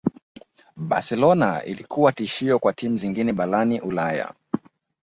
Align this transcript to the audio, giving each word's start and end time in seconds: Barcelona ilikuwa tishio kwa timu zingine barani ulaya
Barcelona 0.75 1.63
ilikuwa 1.63 2.11
tishio 2.11 2.59
kwa 2.59 2.73
timu 2.73 2.97
zingine 2.97 3.33
barani 3.33 3.79
ulaya 3.79 4.33